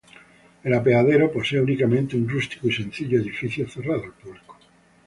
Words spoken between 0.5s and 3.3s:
El apeadero posee únicamente un rústico y sencillo